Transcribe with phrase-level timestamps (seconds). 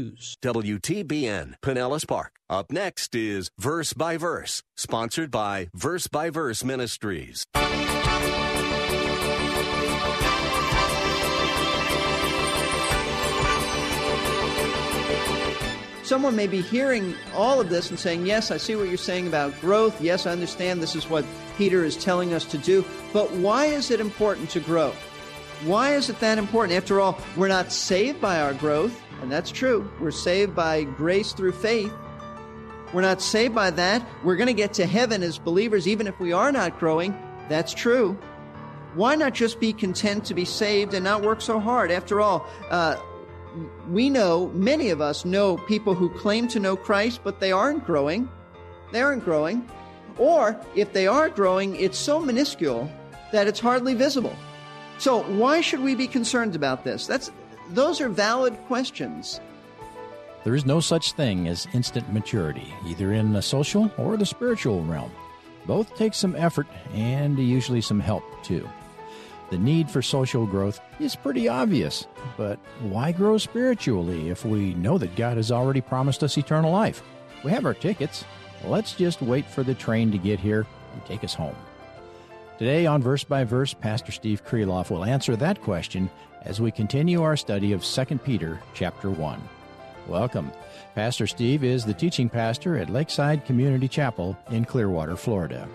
[0.00, 2.38] WTBN, Pinellas Park.
[2.48, 7.44] Up next is Verse by Verse, sponsored by Verse by Verse Ministries.
[16.04, 19.26] Someone may be hearing all of this and saying, Yes, I see what you're saying
[19.26, 20.00] about growth.
[20.00, 21.24] Yes, I understand this is what
[21.56, 22.84] Peter is telling us to do.
[23.12, 24.92] But why is it important to grow?
[25.64, 26.76] Why is it that important?
[26.76, 29.90] After all, we're not saved by our growth, and that's true.
[30.00, 31.92] We're saved by grace through faith.
[32.92, 34.06] We're not saved by that.
[34.24, 37.16] We're going to get to heaven as believers, even if we are not growing.
[37.48, 38.18] That's true.
[38.94, 41.90] Why not just be content to be saved and not work so hard?
[41.90, 42.96] After all, uh,
[43.90, 47.84] we know, many of us know people who claim to know Christ, but they aren't
[47.84, 48.28] growing.
[48.92, 49.68] They aren't growing.
[50.16, 52.90] Or if they are growing, it's so minuscule
[53.32, 54.34] that it's hardly visible.
[54.98, 57.06] So why should we be concerned about this?
[57.06, 57.30] That's
[57.70, 59.40] those are valid questions.
[60.44, 64.82] There is no such thing as instant maturity, either in the social or the spiritual
[64.84, 65.10] realm.
[65.66, 68.68] Both take some effort and usually some help too.
[69.50, 74.98] The need for social growth is pretty obvious, but why grow spiritually if we know
[74.98, 77.02] that God has already promised us eternal life?
[77.44, 78.24] We have our tickets.
[78.64, 81.56] Let's just wait for the train to get here and take us home.
[82.58, 86.10] Today on Verse by Verse, Pastor Steve Kreloff will answer that question
[86.42, 89.40] as we continue our study of 2 Peter chapter 1.
[90.08, 90.50] Welcome.
[90.96, 95.68] Pastor Steve is the teaching pastor at Lakeside Community Chapel in Clearwater, Florida.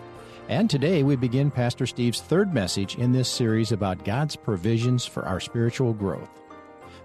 [0.49, 5.23] And today we begin Pastor Steve's third message in this series about God's provisions for
[5.23, 6.41] our spiritual growth.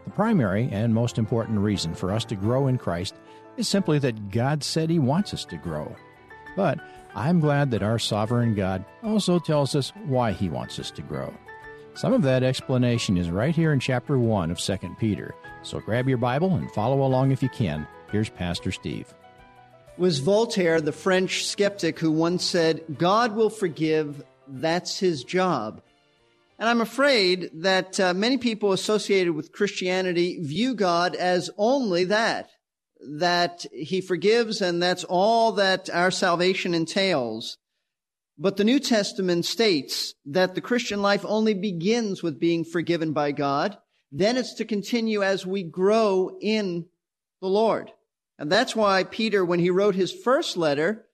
[0.07, 3.15] The primary and most important reason for us to grow in Christ
[3.57, 5.95] is simply that God said He wants us to grow.
[6.57, 6.81] But
[7.19, 11.35] I'm glad that our sovereign God also tells us why He wants us to grow.
[11.95, 15.35] Some of that explanation is right here in chapter 1 of 2 Peter.
[15.65, 17.89] So grab your Bible and follow along if you can.
[18.13, 19.13] Here's Pastor Steve
[19.97, 25.83] was Voltaire, the French skeptic, who once said, God will forgive, that's his job.
[26.57, 32.51] And I'm afraid that uh, many people associated with Christianity view God as only that,
[33.01, 37.59] that he forgives and that's all that our salvation entails.
[38.39, 43.33] But the New Testament states that the Christian life only begins with being forgiven by
[43.33, 43.77] God.
[44.13, 46.87] Then it's to continue as we grow in
[47.41, 47.91] the Lord.
[48.39, 51.07] And that's why Peter, when he wrote his first letter,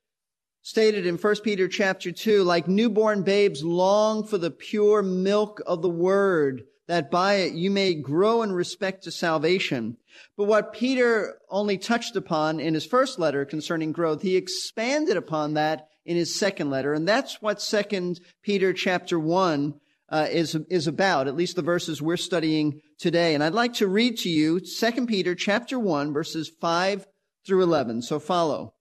[0.61, 5.81] stated in 1 Peter chapter 2, like newborn babes long for the pure milk of
[5.81, 9.97] the word, that by it you may grow in respect to salvation.
[10.37, 15.55] But what Peter only touched upon in his first letter concerning growth, he expanded upon
[15.55, 16.93] that in his second letter.
[16.93, 19.75] And that's what second Peter chapter 1
[20.11, 23.35] uh, is, is about, at least the verses we're studying today.
[23.35, 27.07] And I'd like to read to you 2 Peter chapter 1 verses 5
[27.47, 28.03] through 11.
[28.03, 28.75] So follow.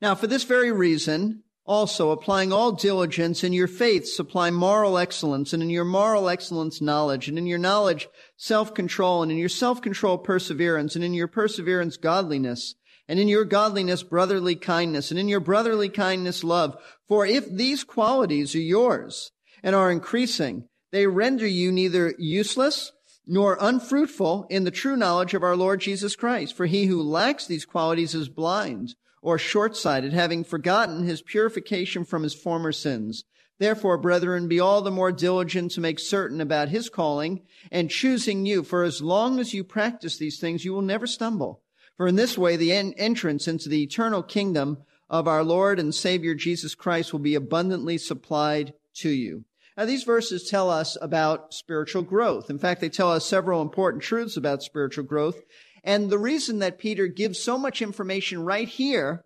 [0.00, 5.52] Now, for this very reason, also applying all diligence in your faith, supply moral excellence,
[5.52, 10.18] and in your moral excellence, knowledge, and in your knowledge, self-control, and in your self-control,
[10.18, 12.76] perseverance, and in your perseverance, godliness,
[13.08, 16.76] and in your godliness, brotherly kindness, and in your brotherly kindness, love.
[17.08, 22.92] For if these qualities are yours and are increasing, they render you neither useless
[23.26, 26.56] nor unfruitful in the true knowledge of our Lord Jesus Christ.
[26.56, 28.94] For he who lacks these qualities is blind
[29.26, 33.24] or short-sighted, having forgotten his purification from his former sins.
[33.58, 37.42] Therefore, brethren, be all the more diligent to make certain about his calling
[37.72, 38.62] and choosing you.
[38.62, 41.60] For as long as you practice these things, you will never stumble.
[41.96, 44.78] For in this way, the en- entrance into the eternal kingdom
[45.10, 49.44] of our Lord and Savior Jesus Christ will be abundantly supplied to you.
[49.76, 52.48] Now, these verses tell us about spiritual growth.
[52.48, 55.42] In fact, they tell us several important truths about spiritual growth.
[55.84, 59.24] And the reason that Peter gives so much information right here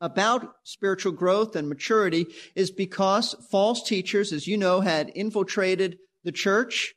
[0.00, 6.32] about spiritual growth and maturity is because false teachers, as you know, had infiltrated the
[6.32, 6.94] church.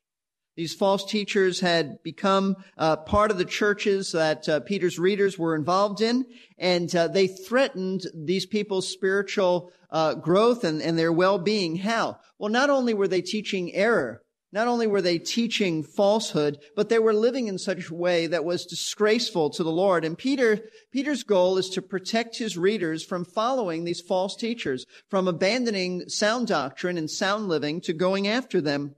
[0.57, 5.55] These false teachers had become uh, part of the churches that uh, Peter's readers were
[5.55, 6.25] involved in,
[6.57, 11.77] and uh, they threatened these people's spiritual uh, growth and, and their well-being.
[11.77, 12.17] How?
[12.37, 16.97] Well, not only were they teaching error Not only were they teaching falsehood, but they
[16.97, 20.03] were living in such a way that was disgraceful to the Lord.
[20.03, 20.59] And Peter,
[20.91, 26.47] Peter's goal is to protect his readers from following these false teachers, from abandoning sound
[26.47, 28.95] doctrine and sound living to going after them.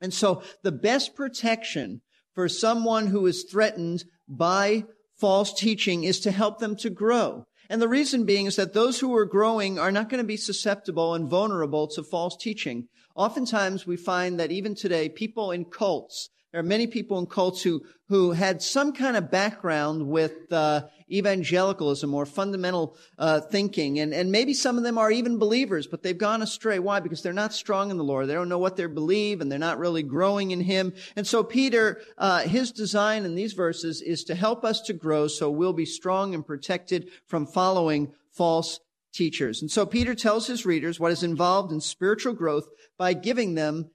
[0.00, 2.02] And so the best protection
[2.34, 4.84] for someone who is threatened by
[5.16, 7.44] false teaching is to help them to grow.
[7.70, 10.36] And the reason being is that those who are growing are not going to be
[10.36, 12.88] susceptible and vulnerable to false teaching.
[13.14, 17.62] Oftentimes we find that even today, people in cults, there are many people in cults
[17.62, 24.14] who, who had some kind of background with uh, evangelicalism or fundamental uh, thinking, and,
[24.14, 26.78] and maybe some of them are even believers, but they've gone astray.
[26.78, 27.00] Why?
[27.00, 28.28] Because they're not strong in the Lord.
[28.28, 30.94] They don't know what they believe, and they're not really growing in Him.
[31.16, 35.28] And so Peter, uh, his design in these verses is to help us to grow,
[35.28, 38.80] so we'll be strong and protected from following false
[39.12, 39.60] teachers.
[39.60, 42.66] And so Peter tells his readers what is involved in spiritual growth
[42.96, 43.90] by giving them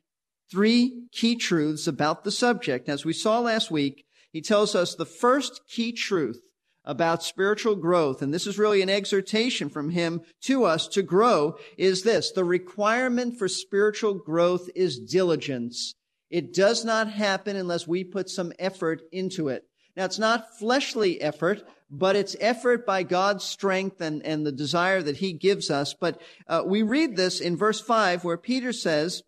[0.51, 2.89] three key truths about the subject.
[2.89, 6.41] As we saw last week, he tells us the first key truth
[6.85, 11.55] about spiritual growth, and this is really an exhortation from him to us to grow,
[11.77, 12.31] is this.
[12.31, 15.93] The requirement for spiritual growth is diligence.
[16.29, 19.63] It does not happen unless we put some effort into it.
[19.95, 25.03] Now, it's not fleshly effort, but it's effort by God's strength and, and the desire
[25.03, 25.93] that He gives us.
[25.93, 29.21] But uh, we read this in verse 5 where Peter says,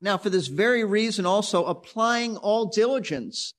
[0.00, 3.54] Now, for this very reason also, applying all diligence,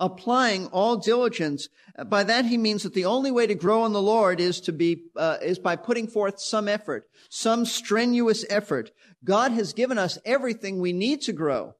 [0.00, 1.68] applying all diligence.
[2.06, 4.72] By that he means that the only way to grow in the Lord is to
[4.72, 8.90] be, uh, is by putting forth some effort, some strenuous effort.
[9.24, 11.74] God has given us everything we need to grow.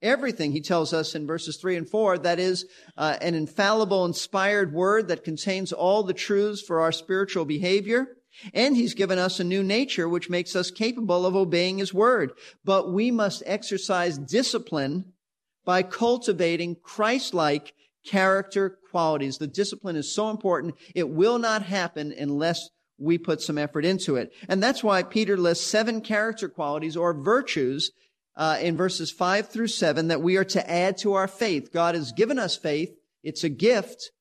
[0.00, 2.66] Everything, he tells us in verses 3 and 4, that is
[2.96, 8.06] uh, an infallible, inspired word that contains all the truths for our spiritual behavior.
[8.54, 12.32] And he's given us a new nature which makes us capable of obeying his word.
[12.64, 15.12] But we must exercise discipline
[15.64, 17.74] by cultivating Christ-like
[18.06, 19.38] character qualities.
[19.38, 20.76] The discipline is so important.
[20.94, 24.32] It will not happen unless we put some effort into it.
[24.48, 27.92] And that's why Peter lists seven character qualities or virtues
[28.38, 31.72] uh, in verses 5 through 7 that we are to add to our faith.
[31.72, 32.96] God has given us faith.
[33.24, 34.12] It's a gift.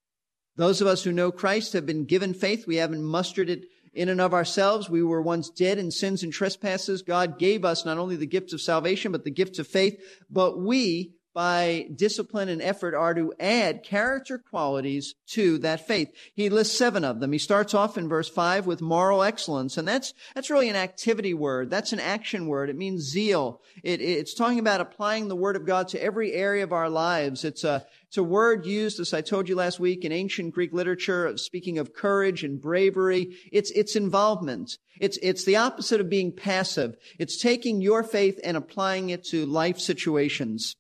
[0.56, 2.66] Those of us who know Christ have been given faith.
[2.66, 4.90] We haven't mustered it in and of ourselves.
[4.90, 7.04] We were once dead in sins and trespasses.
[7.04, 10.02] God gave us not only the gift of salvation, but the gift of faith.
[10.32, 16.12] But we by discipline and effort are to add character qualities to that faith.
[16.34, 17.32] He lists seven of them.
[17.32, 21.36] He starts off in verse five with moral excellence, and that's that's really an activity
[21.36, 21.70] word.
[21.70, 22.72] That's an action word.
[22.72, 23.62] It means zeal.
[23.84, 27.46] It, it's talking about applying the word of God to every area of our lives.
[27.46, 30.74] It's a it's a word used, as I told you last week, in ancient Greek
[30.74, 33.36] literature, speaking of courage and bravery.
[33.52, 34.80] It's it's involvement.
[35.00, 36.98] It's it's the opposite of being passive.
[37.20, 40.76] It's taking your faith and applying it to life situations.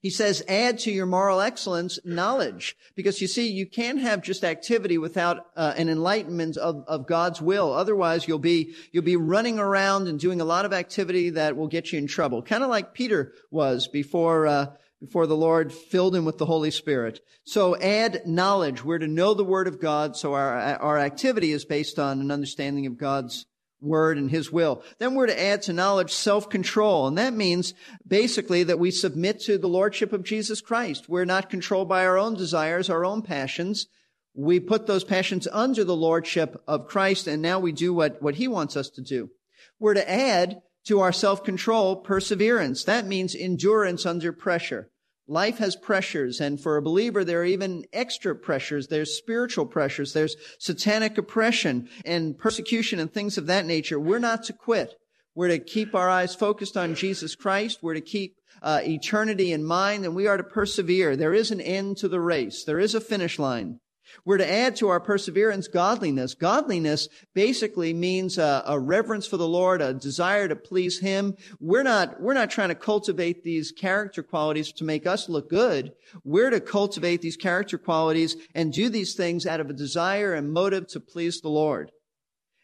[0.00, 2.76] He says, add to your moral excellence knowledge.
[2.94, 7.40] Because you see, you can't have just activity without uh, an enlightenment of, of God's
[7.40, 7.72] will.
[7.72, 11.68] Otherwise, you'll be, you'll be running around and doing a lot of activity that will
[11.68, 12.42] get you in trouble.
[12.42, 14.66] Kind of like Peter was before, uh,
[15.00, 17.20] before the Lord filled him with the Holy Spirit.
[17.44, 18.84] So add knowledge.
[18.84, 22.30] We're to know the Word of God, so our, our activity is based on an
[22.30, 23.46] understanding of God's
[23.80, 24.82] word and his will.
[24.98, 27.06] Then we're to add to knowledge self-control.
[27.06, 27.74] And that means
[28.06, 31.08] basically that we submit to the lordship of Jesus Christ.
[31.08, 33.86] We're not controlled by our own desires, our own passions.
[34.34, 38.36] We put those passions under the lordship of Christ and now we do what, what
[38.36, 39.30] he wants us to do.
[39.78, 42.84] We're to add to our self-control perseverance.
[42.84, 44.90] That means endurance under pressure.
[45.30, 48.88] Life has pressures, and for a believer, there are even extra pressures.
[48.88, 50.12] There's spiritual pressures.
[50.12, 54.00] There's satanic oppression and persecution and things of that nature.
[54.00, 54.94] We're not to quit.
[55.36, 57.78] We're to keep our eyes focused on Jesus Christ.
[57.80, 61.14] We're to keep uh, eternity in mind, and we are to persevere.
[61.14, 62.64] There is an end to the race.
[62.64, 63.78] There is a finish line.
[64.24, 66.34] We're to add to our perseverance godliness.
[66.34, 71.36] Godliness basically means a, a, reverence for the Lord, a desire to please Him.
[71.60, 75.92] We're not, we're not trying to cultivate these character qualities to make us look good.
[76.24, 80.52] We're to cultivate these character qualities and do these things out of a desire and
[80.52, 81.92] motive to please the Lord.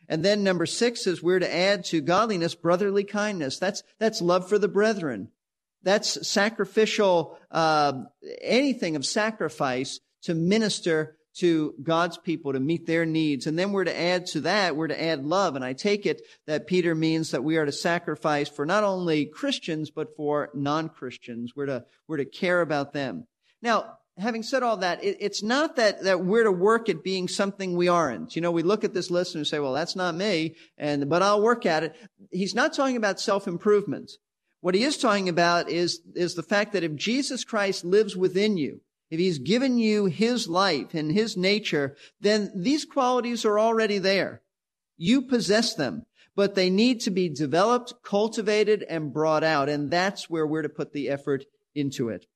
[0.08, 3.58] And then number six is we're to add to godliness brotherly kindness.
[3.58, 5.30] That's, that's love for the brethren.
[5.82, 8.04] That's sacrificial, uh,
[8.42, 13.47] anything of sacrifice to minister to God's people to meet their needs.
[13.47, 15.57] And then we're to add to that, we're to add love.
[15.57, 19.26] And I take it that Peter means that we are to sacrifice for not only
[19.26, 21.55] Christians, but for non-Christians.
[21.55, 23.26] We're to, we're to care about them.
[23.61, 27.28] Now, having said all that, it, it's not that, that we're to work at being
[27.28, 28.35] something we aren't.
[28.35, 31.23] You know, we look at this list and say, well, that's not me, and, but
[31.23, 31.97] I'll work at it.
[32.31, 34.12] He's not talking about self-improvement.
[34.62, 38.57] What he is talking about is, is the fact that if Jesus Christ lives within
[38.57, 43.98] you, if he's given you his life and his nature, then these qualities are already
[43.98, 44.42] there.
[44.96, 49.68] You possess them, but they need to be developed, cultivated, and brought out.
[49.68, 51.44] And that's where we're to put the effort
[51.75, 52.26] into it.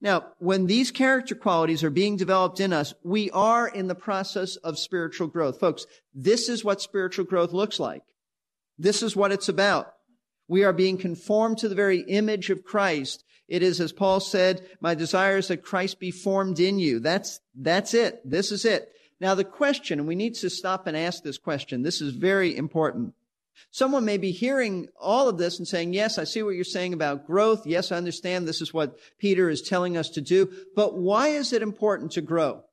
[0.00, 4.56] Now, when these character qualities are being developed in us, we are in the process
[4.56, 5.58] of spiritual growth.
[5.58, 8.02] Folks, this is what spiritual growth looks like.
[8.78, 9.93] This is what it's about.
[10.48, 13.24] We are being conformed to the very image of Christ.
[13.48, 17.00] It is, as Paul said, my desire is that Christ be formed in you.
[17.00, 18.20] That's, that's it.
[18.24, 18.90] This is it.
[19.20, 21.82] Now the question, and we need to stop and ask this question.
[21.82, 23.14] This is very important.
[23.70, 26.92] Someone may be hearing all of this and saying, yes, I see what you're saying
[26.92, 27.66] about growth.
[27.66, 30.50] Yes, I understand this is what Peter is telling us to do.
[30.74, 32.64] But why is it important to grow?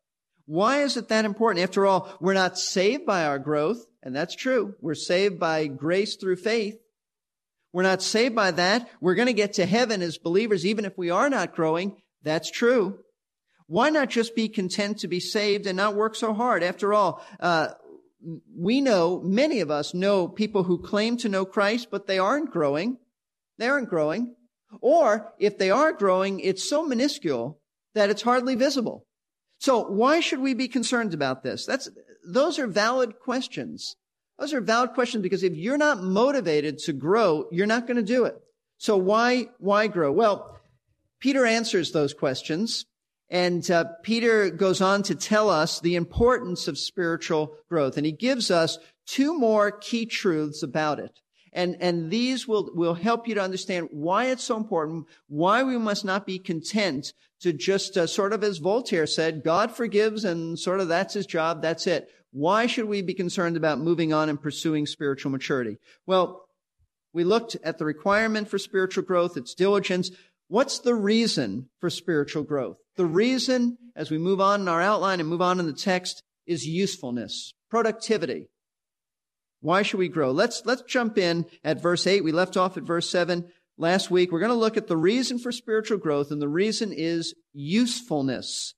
[0.46, 1.64] Why is it that important?
[1.64, 4.76] After all, we're not saved by our growth, and that's true.
[4.82, 6.81] We're saved by grace through faith.
[7.74, 8.90] We're not saved by that.
[9.00, 12.02] We're going to get to heaven as believers, even if we are not growing.
[12.24, 13.00] That's true.
[13.68, 16.64] Why not just be content to be saved and not work so hard?
[16.64, 17.70] After all, uh,
[18.56, 22.52] we know, many of us know people who claim to know Christ, but they aren't
[22.52, 22.98] growing.
[23.58, 24.36] They aren't growing.
[24.82, 27.60] Or if they are growing, it's so minuscule
[27.94, 29.06] that it's hardly visible.
[29.60, 31.66] So why should we be concerned about this?
[31.66, 31.90] That's,
[32.28, 33.96] those are valid questions.
[34.42, 38.04] Those are valid questions because if you're not motivated to grow, you're not going to
[38.04, 38.36] do it.
[38.80, 40.12] So why, why grow?
[40.12, 40.60] Well,
[41.20, 42.88] Peter answers those questions
[43.30, 48.12] and uh, Peter goes on to tell us the importance of spiritual growth, and he
[48.12, 51.22] gives us two more key truths about it.
[51.54, 55.78] And, and these will, will help you to understand why it's so important, why we
[55.78, 60.58] must not be content to just uh, sort of as Voltaire said, God forgives and
[60.58, 62.10] sort of that's his job, that's it.
[62.32, 65.78] Why should we be concerned about moving on and pursuing spiritual maturity?
[66.06, 66.46] Well,
[67.14, 70.12] we looked at the requirement for spiritual growth, its diligence.
[70.48, 72.78] What's the reason for spiritual growth?
[72.96, 76.24] The reason, as we move on in our outline and move on in the text,
[76.46, 78.48] is usefulness, productivity.
[79.60, 80.32] Why should we grow?
[80.32, 82.24] Let's, let's jump in at verse 8.
[82.24, 83.48] We left off at verse 7
[83.78, 84.32] last week.
[84.32, 88.74] We're going to look at the reason for spiritual growth, and the reason is usefulness.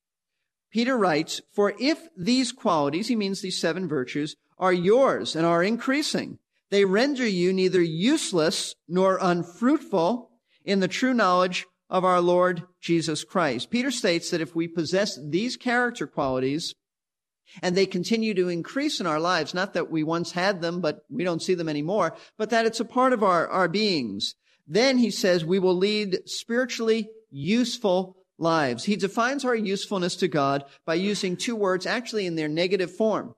[0.73, 5.63] Peter writes, For if these qualities, he means these seven virtues, are yours and are
[5.63, 6.39] increasing,
[6.71, 10.31] they render you neither useless nor unfruitful
[10.65, 13.69] in the true knowledge of our Lord Jesus Christ.
[13.69, 16.73] Peter states that if we possess these character qualities
[17.61, 21.01] and they continue to increase in our lives, not that we once had them, but
[21.07, 24.33] we don't see them anymore, but that it's a part of our, our beings,
[24.65, 28.85] then he says we will lead spiritually useful lives.
[28.85, 33.35] He defines our usefulness to God by using two words actually in their negative form.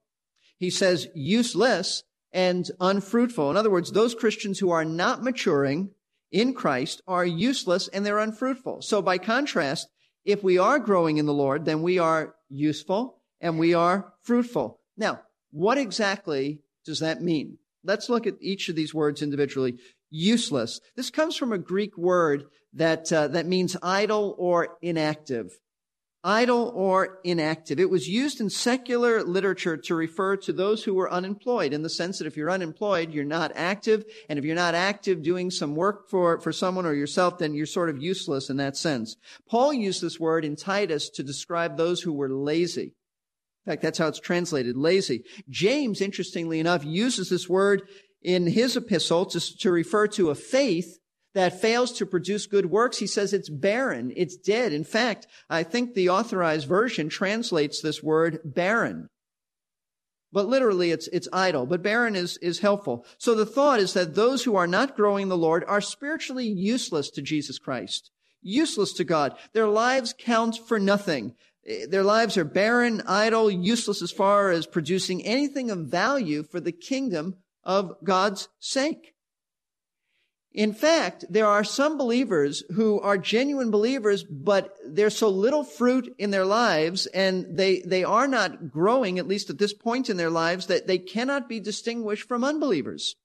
[0.58, 3.50] He says useless and unfruitful.
[3.52, 5.92] In other words, those Christians who are not maturing
[6.32, 8.82] in Christ are useless and they're unfruitful.
[8.82, 9.88] So by contrast,
[10.24, 14.80] if we are growing in the Lord, then we are useful and we are fruitful.
[14.98, 15.22] Now,
[15.52, 17.58] what exactly does that mean?
[17.84, 19.78] Let's look at each of these words individually.
[20.18, 20.80] Useless.
[20.96, 25.52] This comes from a Greek word that, uh, that means idle or inactive
[26.26, 27.80] idle or inactive.
[27.80, 31.90] It was used in secular literature to refer to those who were unemployed in the
[31.90, 34.04] sense that if you're unemployed, you're not active.
[34.28, 37.68] And if you're not active doing some work for, for someone or yourself, then you're
[37.68, 39.16] sort of useless in that sense.
[39.48, 42.96] Paul used this word in Titus to describe those who were lazy.
[43.66, 45.24] In fact, that's how it's translated, lazy.
[45.50, 47.84] James, interestingly enough, uses this word
[48.25, 50.98] in his epistle to, to refer to a faith
[51.36, 54.74] that fails to produce good works, he says it's barren, it's dead.
[54.74, 59.10] In fact, I think the authorized version translates this word barren.
[60.32, 63.05] But literally it's, it's idle, but barren is, is helpful.
[63.20, 67.12] So the thought is that those who are not growing the Lord are spiritually useless
[67.12, 68.10] to Jesus Christ,
[68.41, 69.38] useless to God.
[69.53, 71.36] Their lives count for nothing.
[71.89, 76.72] Their lives are barren, idle, useless as far as producing anything of value for the
[76.72, 77.36] kingdom
[77.66, 79.14] of God's sake.
[80.56, 86.16] In fact, there are some believers who are genuine believers, but there's so little fruit
[86.18, 90.16] in their lives and they, they are not growing, at least at this point in
[90.16, 93.18] their lives, that they cannot be distinguished from unbelievers.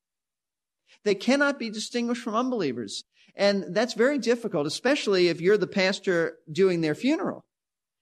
[1.05, 3.05] They cannot be distinguished from unbelievers.
[3.37, 7.45] And that's very difficult, especially if you're the pastor doing their funeral.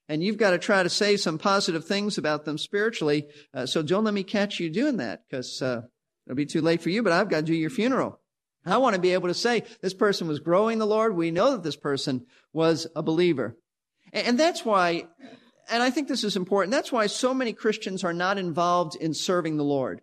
[0.09, 3.27] And you've got to try to say some positive things about them spiritually.
[3.53, 5.83] Uh, so don't let me catch you doing that because uh,
[6.29, 8.21] it'll be too late for you, but I've got to do your funeral.
[8.65, 11.17] I want to be able to say this person was growing the Lord.
[11.17, 13.57] We know that this person was a believer.
[14.13, 15.07] And that's why,
[15.71, 19.15] and I think this is important, that's why so many Christians are not involved in
[19.15, 20.03] serving the Lord.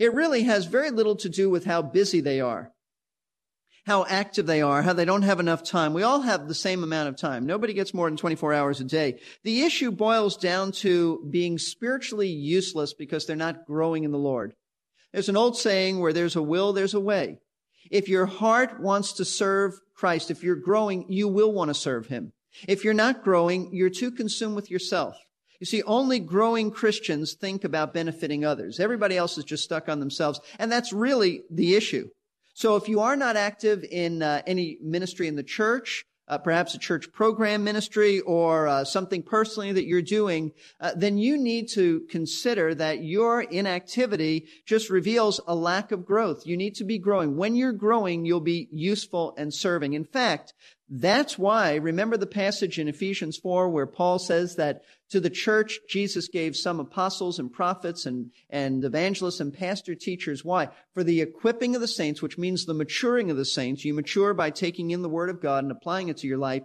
[0.00, 2.72] It really has very little to do with how busy they are.
[3.86, 5.94] how active they are, how they don't have enough time.
[5.94, 7.46] We all have the same amount of time.
[7.46, 9.20] Nobody gets more than 24 hours a day.
[9.44, 14.54] The issue boils down to being spiritually useless because they're not growing in the Lord.
[15.12, 17.38] There's an old saying where there's a will, there's a way.
[17.90, 22.08] If your heart wants to serve Christ, if you're growing, you will want to serve
[22.08, 22.32] Him.
[22.66, 25.16] If you're not growing, you're too consumed with yourself.
[25.60, 28.78] You see, only growing Christians think about benefiting others.
[28.78, 30.40] Everybody else is just stuck on themselves.
[30.58, 32.08] And that's really the issue.
[32.52, 36.74] So if you are not active in uh, any ministry in the church, uh, perhaps
[36.74, 41.68] a church program ministry or uh, something personally that you're doing, uh, then you need
[41.68, 46.46] to consider that your inactivity just reveals a lack of growth.
[46.46, 47.36] You need to be growing.
[47.36, 49.92] When you're growing, you'll be useful and serving.
[49.92, 50.52] In fact,
[50.88, 55.78] that's why, remember the passage in Ephesians 4 where Paul says that to the church,
[55.88, 60.44] Jesus gave some apostles and prophets and, and evangelists and pastor teachers.
[60.44, 60.68] Why?
[60.94, 63.84] For the equipping of the saints, which means the maturing of the saints.
[63.84, 66.64] You mature by taking in the word of God and applying it to your life.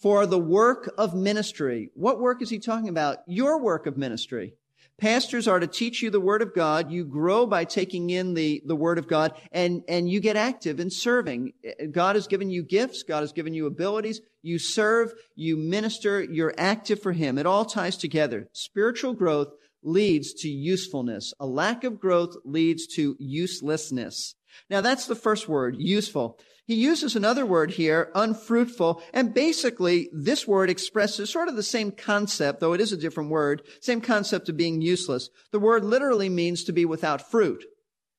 [0.00, 1.90] For the work of ministry.
[1.94, 3.18] What work is he talking about?
[3.26, 4.54] Your work of ministry.
[4.98, 6.90] Pastors are to teach you the Word of God.
[6.90, 10.80] You grow by taking in the, the Word of God and, and you get active
[10.80, 11.52] in serving.
[11.90, 13.02] God has given you gifts.
[13.02, 14.22] God has given you abilities.
[14.42, 17.36] You serve, you minister, you're active for Him.
[17.36, 18.48] It all ties together.
[18.52, 19.48] Spiritual growth
[19.82, 21.34] leads to usefulness.
[21.38, 24.34] A lack of growth leads to uselessness.
[24.70, 26.38] Now that's the first word, useful.
[26.66, 31.92] He uses another word here, unfruitful, and basically this word expresses sort of the same
[31.92, 35.30] concept, though it is a different word, same concept of being useless.
[35.52, 37.64] The word literally means to be without fruit.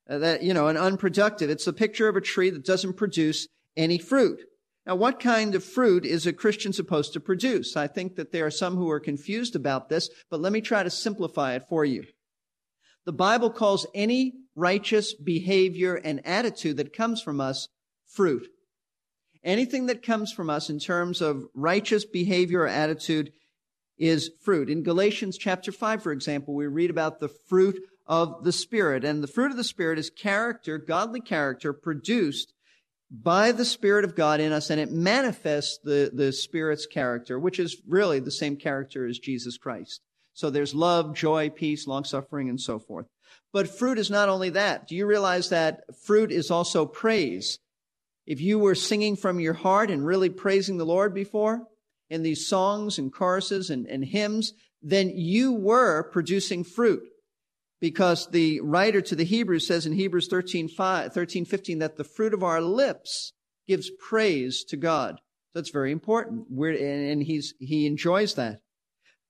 [0.09, 1.49] Uh, that, you know, an unproductive.
[1.49, 4.39] It's a picture of a tree that doesn't produce any fruit.
[4.85, 7.75] Now, what kind of fruit is a Christian supposed to produce?
[7.75, 10.81] I think that there are some who are confused about this, but let me try
[10.81, 12.05] to simplify it for you.
[13.07, 17.69] The Bible calls any righteous behavior and attitude that comes from us
[18.05, 18.49] fruit.
[19.45, 23.31] Anything that comes from us in terms of righteous behavior or attitude
[23.97, 24.69] is fruit.
[24.69, 29.05] In Galatians chapter 5, for example, we read about the fruit of the Spirit.
[29.05, 32.51] And the fruit of the Spirit is character, godly character, produced
[33.09, 37.57] by the Spirit of God in us, and it manifests the, the Spirit's character, which
[37.57, 40.01] is really the same character as Jesus Christ.
[40.37, 43.07] So there's love, joy, peace, long suffering, and so forth.
[43.51, 44.87] But fruit is not only that.
[44.87, 47.57] Do you realize that fruit is also praise?
[48.27, 51.63] If you were singing from your heart and really praising the Lord before
[52.11, 57.01] in these songs and choruses and, and hymns, then you were producing fruit.
[57.81, 62.03] Because the writer to the Hebrews says in Hebrews 13, 5, 13 15 that the
[62.03, 63.33] fruit of our lips
[63.67, 65.19] gives praise to God.
[65.55, 66.45] That's very important.
[66.51, 66.73] We're,
[67.09, 68.59] and he's, he enjoys that.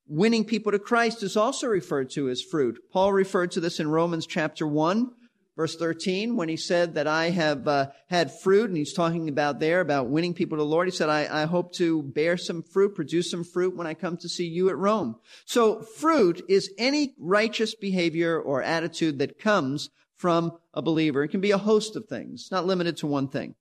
[0.08, 2.80] Winning people to Christ is also referred to as fruit.
[2.92, 5.12] Paul referred to this in Romans chapter 1
[5.58, 9.60] verse 13 when he said that I have uh, had fruit, and he's talking about
[9.60, 10.88] there about winning people to the Lord.
[10.88, 14.16] He said, I, I hope to bear some fruit, produce some fruit when I come
[14.18, 15.16] to see you at Rome.
[15.46, 21.24] So fruit is any righteous behavior or attitude that comes from a believer.
[21.24, 23.56] It can be a host of things, not limited to one thing.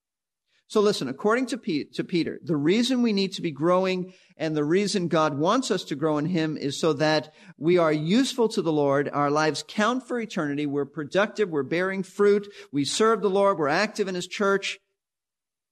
[0.68, 4.56] So listen, according to, P- to Peter, the reason we need to be growing and
[4.56, 8.48] the reason God wants us to grow in Him is so that we are useful
[8.48, 9.08] to the Lord.
[9.12, 10.66] Our lives count for eternity.
[10.66, 11.50] We're productive.
[11.50, 12.48] We're bearing fruit.
[12.72, 13.58] We serve the Lord.
[13.58, 14.78] We're active in His church.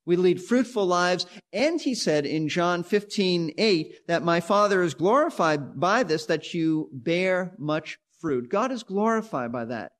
[0.06, 1.26] We lead fruitful lives.
[1.52, 6.52] And he said in John 15, 8, that my Father is glorified by this, that
[6.54, 8.50] you bear much fruit.
[8.50, 9.92] God is glorified by that.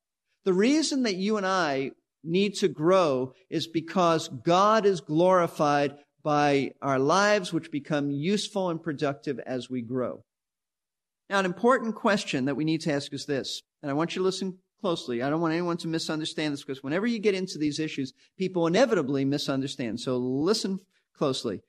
[0.45, 1.91] The reason that you and I
[2.25, 8.81] need to grow is because God is glorified by our lives, which become useful and
[8.81, 10.23] productive as we grow.
[11.29, 14.21] Now, an important question that we need to ask is this, and I want you
[14.21, 15.21] to listen closely.
[15.21, 18.67] I don't want anyone to misunderstand this because whenever you get into these issues, people
[18.67, 19.99] inevitably misunderstand.
[19.99, 20.79] So listen
[21.15, 21.61] closely.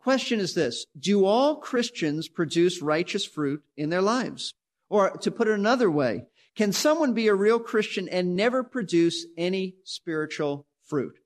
[0.00, 4.54] Question is this Do all Christians produce righteous fruit in their lives?
[4.88, 6.22] Or to put it another way,
[6.58, 11.16] can someone be a real Christian and never produce any spiritual fruit?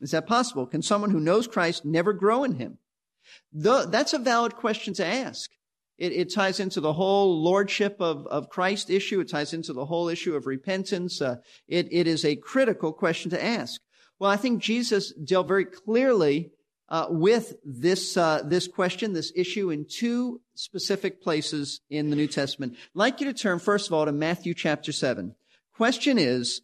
[0.00, 0.66] Is that possible?
[0.66, 2.78] Can someone who knows Christ never grow in him?
[3.52, 5.50] The, that's a valid question to ask.
[5.98, 9.20] It, it, ties into the whole lordship of, of Christ issue.
[9.20, 11.20] It ties into the whole issue of repentance.
[11.20, 11.36] Uh,
[11.68, 13.82] it, it is a critical question to ask.
[14.18, 16.52] Well, I think Jesus dealt very clearly
[16.88, 22.26] uh, with this uh, this question, this issue, in two specific places in the New
[22.26, 22.74] Testament.
[22.74, 25.34] I'd like you to turn first of all to Matthew chapter seven.
[25.74, 26.60] Question is,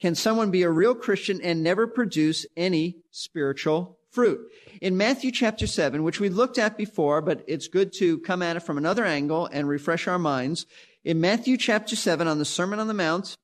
[0.00, 4.40] can someone be a real Christian and never produce any spiritual fruit?
[4.80, 8.56] In Matthew chapter seven, which we looked at before, but it's good to come at
[8.56, 10.66] it from another angle and refresh our minds.
[11.04, 13.36] In Matthew chapter seven, on the Sermon on the Mount,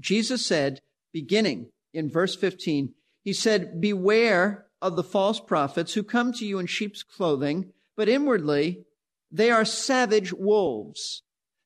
[0.00, 0.80] Jesus said,
[1.12, 6.58] beginning in verse 15, He said, Beware of the false prophets who come to you
[6.58, 8.84] in sheep's clothing, but inwardly
[9.32, 11.22] they are savage wolves.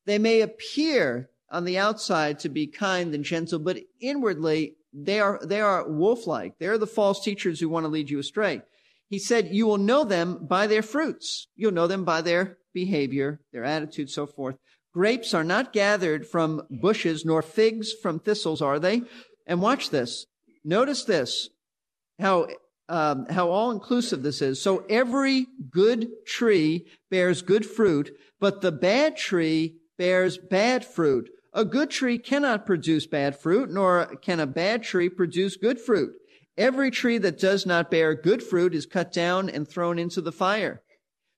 [0.06, 5.40] They may appear on the outside to be kind and gentle, but inwardly they are,
[5.44, 6.60] they are wolf-like.
[6.60, 8.62] They're the false teachers who want to lead you astray.
[9.08, 11.48] He said, you will know them by their fruits.
[11.56, 14.56] You'll know them by their behavior, their attitude, so forth.
[14.94, 19.02] Grapes are not gathered from bushes, nor figs from thistles, are they?
[19.44, 20.26] And watch this.
[20.64, 21.48] Notice this,
[22.20, 22.46] how,
[22.88, 24.60] um, how all inclusive this is.
[24.62, 31.30] So every good tree bears good fruit, but the bad tree bears bad fruit.
[31.52, 36.12] A good tree cannot produce bad fruit, nor can a bad tree produce good fruit.
[36.56, 40.32] Every tree that does not bear good fruit is cut down and thrown into the
[40.32, 40.82] fire.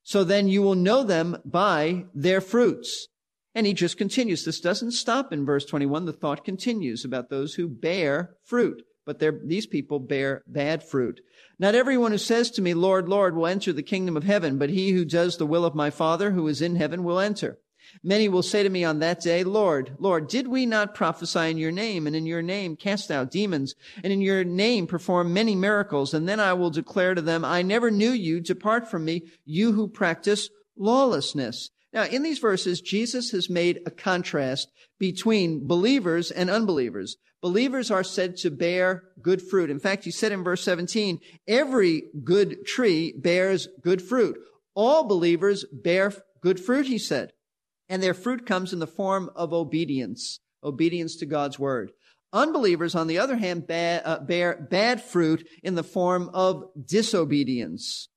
[0.03, 3.09] So then you will know them by their fruits.
[3.55, 4.45] And he just continues.
[4.45, 6.07] This doesn't stop in verse 21.
[6.07, 8.83] The thought continues about those who bear fruit,
[9.19, 11.21] but these people bear bad fruit.
[11.59, 14.71] Not everyone who says to me, Lord, Lord, will enter the kingdom of heaven, but
[14.71, 17.59] he who does the will of my Father who is in heaven will enter.
[18.05, 21.59] Many will say to me on that day, Lord, Lord, did we not prophesy in
[21.59, 25.57] your name and in your name cast out demons and in your name perform many
[25.57, 26.15] miracles?
[26.15, 28.41] And then I will declare to them, I never knew you.
[28.41, 31.71] Depart from me, you who practice lawlessness.
[31.93, 34.71] Now, in these verses, Jesus has made a contrast
[35.01, 37.17] between believers and unbelievers.
[37.43, 39.71] Believers are said to bear good fruit.
[39.71, 44.39] In fact, he said in verse 17, every good tree bears good fruit.
[44.75, 47.33] All believers bear good fruit, he said
[47.91, 51.91] and their fruit comes in the form of obedience, obedience to God's word.
[52.33, 58.09] Unbelievers, on the other hand, bear, uh, bear bad fruit in the form of disobedience.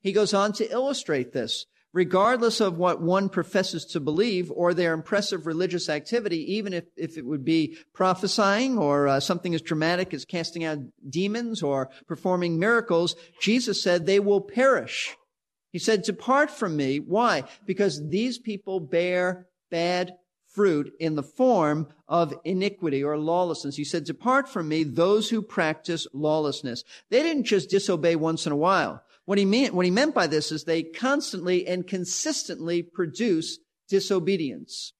[0.00, 1.66] He goes on to illustrate this.
[1.94, 7.16] Regardless of what one professes to believe or their impressive religious activity, even if, if
[7.16, 12.58] it would be prophesying or uh, something as dramatic as casting out demons or performing
[12.58, 15.16] miracles, Jesus said they will perish.
[15.72, 16.98] He said, depart from me.
[16.98, 17.44] Why?
[17.66, 20.12] Because these people bear bad
[20.46, 23.76] fruit in the form of iniquity or lawlessness.
[23.76, 26.84] He said, depart from me, those who practice lawlessness.
[27.10, 29.02] They didn't just disobey once in a while.
[29.28, 34.94] What he meant, what he meant by this is they constantly and consistently produce disobedience,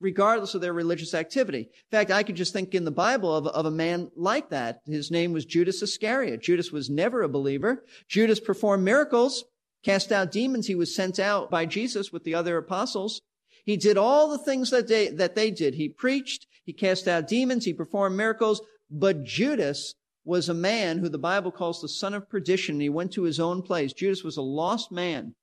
[0.00, 1.58] regardless of their religious activity.
[1.58, 4.78] In fact, I could just think in the Bible of, of a man like that.
[4.86, 6.40] His name was Judas Iscariot.
[6.40, 7.84] Judas was never a believer.
[8.08, 9.42] Judas performed miracles
[9.82, 10.68] cast out demons.
[10.68, 13.22] He was sent out by Jesus with the other apostles.
[13.64, 15.74] He did all the things that they, that they did.
[15.74, 21.08] He preached, he cast out demons, he performed miracles, but Judas was a man who
[21.08, 22.80] the Bible calls the son of perdition.
[22.80, 23.92] He went to his own place.
[23.92, 25.34] Judas was a lost man.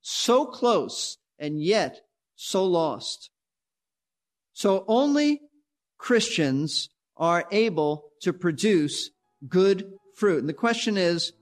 [0.00, 2.00] So close and yet
[2.36, 3.30] so lost.
[4.52, 5.40] So only
[5.98, 9.10] Christians are able to produce
[9.48, 10.40] good fruit.
[10.40, 11.32] And the question is,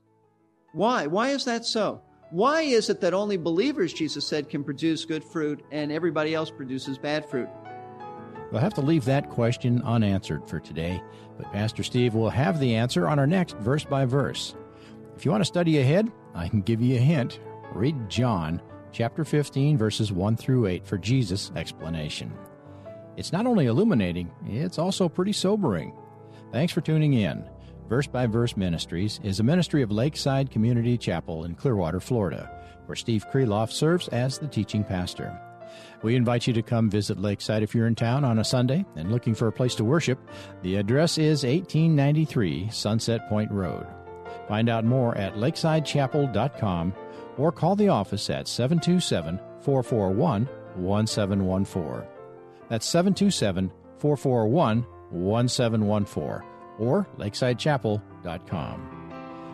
[0.72, 1.06] why?
[1.06, 2.02] Why is that so?
[2.30, 6.50] Why is it that only believers, Jesus said, can produce good fruit and everybody else
[6.50, 7.48] produces bad fruit?
[8.50, 11.02] We'll have to leave that question unanswered for today,
[11.36, 14.54] but Pastor Steve will have the answer on our next verse by verse.
[15.16, 17.40] If you want to study ahead, I can give you a hint.
[17.72, 18.60] Read John
[18.92, 22.32] chapter 15, verses 1 through 8 for Jesus' explanation.
[23.16, 25.92] It's not only illuminating, it's also pretty sobering.
[26.52, 27.44] Thanks for tuning in.
[27.88, 32.50] Verse by Verse Ministries is a ministry of Lakeside Community Chapel in Clearwater, Florida,
[32.86, 35.38] where Steve Kreloff serves as the teaching pastor.
[36.02, 39.10] We invite you to come visit Lakeside if you're in town on a Sunday and
[39.10, 40.18] looking for a place to worship.
[40.62, 43.86] The address is 1893 Sunset Point Road.
[44.48, 46.94] Find out more at lakesidechapel.com
[47.38, 52.08] or call the office at 727 441 1714.
[52.68, 58.90] That's 727 441 1714 or lakesidechapel.com.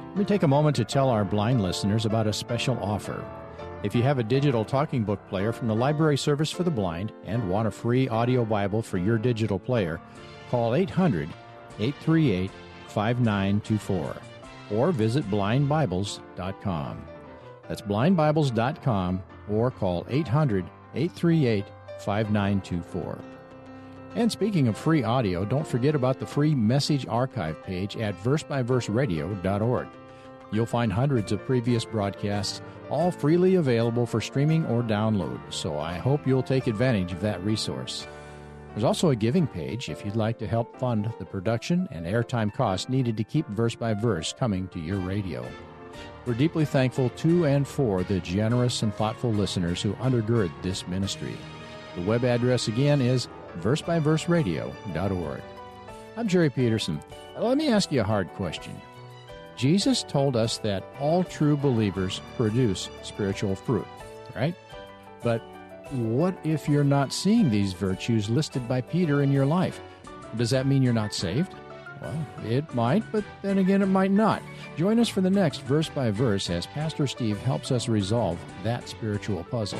[0.09, 3.25] Let me take a moment to tell our blind listeners about a special offer.
[3.83, 7.13] If you have a digital talking book player from the Library Service for the Blind
[7.25, 10.01] and want a free audio Bible for your digital player,
[10.51, 11.31] call 800
[11.79, 12.51] 838
[12.89, 14.17] 5924
[14.73, 17.05] or visit blindbibles.com.
[17.69, 20.65] That's blindbibles.com or call 800
[20.95, 21.65] 838
[22.01, 23.19] 5924.
[24.17, 29.89] And speaking of free audio, don't forget about the free message archive page at versebyverseradio.org.
[30.53, 32.61] You'll find hundreds of previous broadcasts,
[32.91, 37.43] all freely available for streaming or download, so I hope you'll take advantage of that
[37.45, 38.07] resource.
[38.75, 42.53] There's also a giving page if you'd like to help fund the production and airtime
[42.53, 45.45] costs needed to keep Verse by Verse coming to your radio.
[46.27, 51.37] We're deeply thankful to and for the generous and thoughtful listeners who undergird this ministry.
[51.97, 53.29] The web address again is
[53.61, 55.43] versebyverseradio.org.
[56.17, 57.01] I'm Jerry Peterson.
[57.39, 58.81] Let me ask you a hard question.
[59.61, 63.87] Jesus told us that all true believers produce spiritual fruit,
[64.35, 64.55] right?
[65.23, 65.43] But
[65.91, 69.79] what if you're not seeing these virtues listed by Peter in your life?
[70.39, 71.55] Does that mean you're not saved?
[72.01, 74.41] Well, it might, but then again, it might not.
[74.79, 78.89] Join us for the next verse by verse as Pastor Steve helps us resolve that
[78.89, 79.79] spiritual puzzle.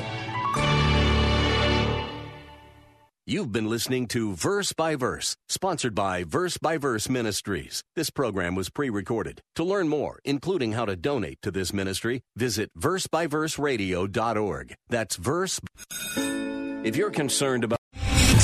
[3.31, 7.85] You've been listening to Verse by Verse, sponsored by Verse by Verse Ministries.
[7.95, 9.41] This program was pre recorded.
[9.55, 14.75] To learn more, including how to donate to this ministry, visit versebyverseradio.org.
[14.89, 15.61] That's verse.
[16.83, 17.80] If you're concerned about